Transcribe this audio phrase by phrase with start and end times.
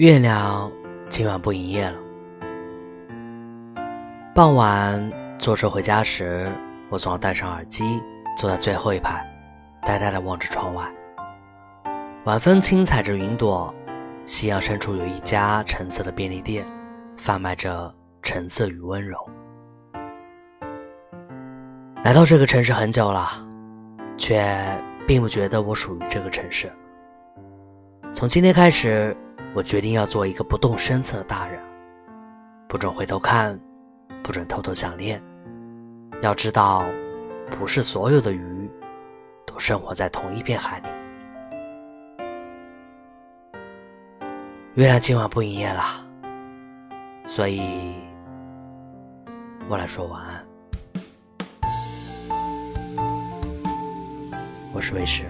[0.00, 0.72] 月亮
[1.10, 1.98] 今晚不营业了。
[4.34, 6.50] 傍晚坐车回家时，
[6.88, 8.02] 我总要戴上耳机，
[8.34, 9.22] 坐在最后一排，
[9.82, 10.90] 呆呆地望着窗外。
[12.24, 13.74] 晚风轻踩着云朵，
[14.24, 16.64] 夕阳深处有一家橙色的便利店，
[17.18, 19.18] 贩卖着橙色与温柔。
[22.02, 23.28] 来到这个城市很久了，
[24.16, 24.50] 却
[25.06, 26.72] 并不觉得我属于这个城市。
[28.14, 29.14] 从今天开始。
[29.52, 31.60] 我决定要做一个不动声色的大人，
[32.68, 33.58] 不准回头看，
[34.22, 35.20] 不准偷偷想念。
[36.22, 36.84] 要知道，
[37.50, 38.70] 不是所有的鱼
[39.44, 40.86] 都生活在同一片海里。
[44.74, 45.82] 月亮今晚不营业了，
[47.24, 47.94] 所以
[49.68, 50.46] 我来说晚安。
[54.72, 55.24] 我是魏石。